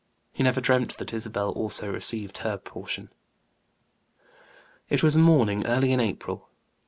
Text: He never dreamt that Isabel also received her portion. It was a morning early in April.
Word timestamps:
He 0.33 0.41
never 0.41 0.59
dreamt 0.59 0.97
that 0.97 1.13
Isabel 1.13 1.51
also 1.51 1.87
received 1.87 2.39
her 2.39 2.57
portion. 2.57 3.11
It 4.89 5.03
was 5.03 5.15
a 5.15 5.19
morning 5.19 5.63
early 5.67 5.91
in 5.91 5.99
April. 5.99 6.49